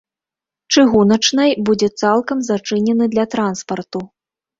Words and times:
Чыгуначнай 0.73 1.51
будзе 1.69 1.89
цалкам 2.01 2.41
зачынены 2.47 3.05
для 3.13 3.25
транспарту. 3.35 4.01